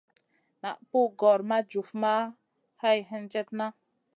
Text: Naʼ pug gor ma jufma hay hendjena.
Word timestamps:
Naʼ 0.61 0.77
pug 0.89 1.09
gor 1.19 1.39
ma 1.49 1.57
jufma 1.71 2.13
hay 2.81 2.99
hendjena. 3.09 3.67